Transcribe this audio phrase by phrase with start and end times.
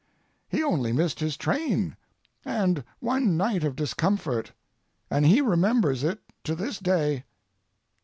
[0.49, 1.95] He only missed his train,
[2.43, 4.51] and one night of discomfort,
[5.11, 7.23] and he remembers it to this day.